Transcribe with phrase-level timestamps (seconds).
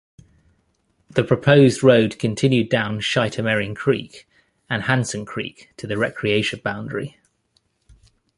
[1.11, 4.27] The proposed road continued down Shitamaring Creek
[4.67, 7.19] and Hansen Creek to the recreation boundary.